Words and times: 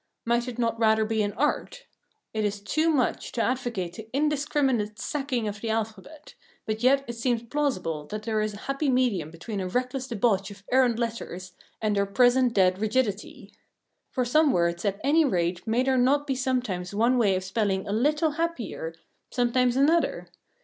Might 0.25 0.47
it 0.47 0.57
not 0.57 0.79
rather 0.79 1.05
be 1.05 1.21
an 1.21 1.31
art? 1.33 1.85
It 2.33 2.43
is 2.43 2.59
too 2.59 2.89
much 2.89 3.31
to 3.33 3.43
advocate 3.43 3.93
the 3.93 4.09
indiscriminate 4.13 4.97
sacking 4.97 5.47
of 5.47 5.61
the 5.61 5.69
alphabet, 5.69 6.33
but 6.65 6.81
yet 6.81 7.05
it 7.07 7.13
seems 7.13 7.43
plausible 7.43 8.07
that 8.07 8.23
there 8.23 8.41
is 8.41 8.55
a 8.55 8.65
happy 8.65 8.89
medium 8.89 9.29
between 9.29 9.59
a 9.59 9.67
reckless 9.67 10.07
debauch 10.07 10.49
of 10.49 10.63
errant 10.71 10.97
letters 10.97 11.53
and 11.83 11.99
our 11.99 12.07
present 12.07 12.55
dead 12.55 12.79
rigidity. 12.81 13.53
For 14.09 14.25
some 14.25 14.51
words 14.51 14.83
at 14.85 14.99
anyrate 15.03 15.67
may 15.67 15.83
there 15.83 15.99
not 15.99 16.25
be 16.25 16.33
sometimes 16.33 16.95
one 16.95 17.19
way 17.19 17.35
of 17.35 17.43
spelling 17.43 17.87
a 17.87 17.91
little 17.93 18.31
happier, 18.31 18.95
sometimes 19.29 19.75
another? 19.75 20.29